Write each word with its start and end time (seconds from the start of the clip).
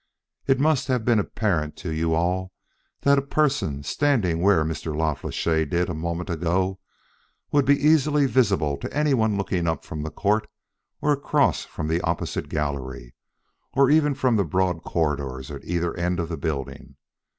It 0.47 0.59
must 0.59 0.87
have 0.87 1.05
been 1.05 1.19
apparent 1.19 1.75
to 1.77 1.91
you 1.91 2.15
all 2.15 2.51
that 3.01 3.19
a 3.19 3.21
person 3.21 3.83
standing 3.83 4.41
where 4.41 4.65
Mr. 4.65 4.95
La 4.97 5.13
Flèche 5.13 5.69
did 5.69 5.89
a 5.89 5.93
moment 5.93 6.27
ago 6.27 6.79
would 7.51 7.65
be 7.65 7.77
easily 7.79 8.25
visible 8.25 8.77
to 8.77 8.91
anyone 8.91 9.37
looking 9.37 9.67
up 9.67 9.85
from 9.85 10.01
the 10.01 10.09
court 10.09 10.47
or 11.01 11.13
across 11.13 11.65
from 11.65 11.87
the 11.87 12.01
opposite 12.01 12.49
gallery, 12.49 13.13
or 13.73 13.91
even 13.91 14.15
from 14.15 14.37
the 14.37 14.43
broad 14.43 14.81
corridors 14.83 15.51
at 15.51 15.63
either 15.65 15.95
end 15.95 16.19
of 16.19 16.29
the 16.29 16.37
building. 16.37 16.95